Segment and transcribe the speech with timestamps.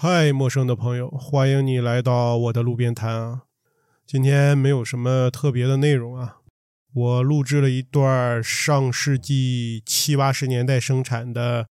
[0.00, 3.42] 嗨，陌生的朋友，欢迎你来到我的路边摊啊！
[4.06, 6.36] 今天没有什么特别的内容啊，
[6.94, 11.66] 我录制了一段上世纪七八十年代生产的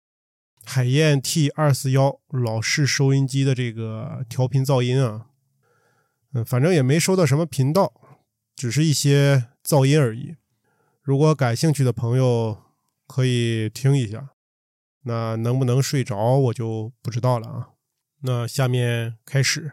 [0.65, 5.27] 海燕 T 二四幺老式收音机的这个调频噪音啊，
[6.33, 7.93] 嗯，反正也没收到什么频道，
[8.55, 10.37] 只是一些噪音而已。
[11.03, 12.57] 如果感兴趣的朋友
[13.09, 14.29] 可以听一下，
[15.07, 17.69] 那能不能睡着我就不知道了啊。
[18.23, 19.73] 那下面开始。